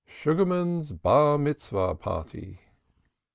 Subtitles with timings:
[0.07, 2.59] SUGARMAN'S BAR MITZVAH PARTY.